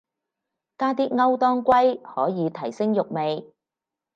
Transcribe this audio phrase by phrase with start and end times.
[0.79, 3.53] 加啲歐當歸可以提升肉味